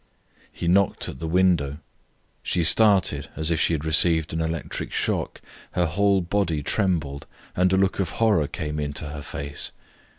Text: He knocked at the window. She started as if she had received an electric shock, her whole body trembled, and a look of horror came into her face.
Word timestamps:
He 0.51 0.67
knocked 0.67 1.07
at 1.07 1.19
the 1.19 1.27
window. 1.27 1.77
She 2.41 2.63
started 2.63 3.29
as 3.35 3.51
if 3.51 3.59
she 3.59 3.75
had 3.75 3.85
received 3.85 4.33
an 4.33 4.41
electric 4.41 4.91
shock, 4.91 5.41
her 5.73 5.85
whole 5.85 6.21
body 6.21 6.63
trembled, 6.63 7.27
and 7.55 7.71
a 7.71 7.77
look 7.77 7.99
of 7.99 8.09
horror 8.17 8.47
came 8.47 8.79
into 8.79 9.09
her 9.09 9.21
face. 9.21 9.71